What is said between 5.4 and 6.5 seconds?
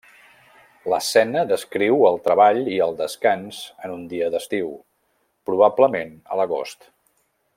probablement a